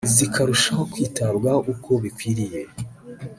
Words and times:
zikarushaho 0.15 0.83
kwitabwaho 0.91 1.59
uko 1.73 1.89
bikwiriye 2.03 2.61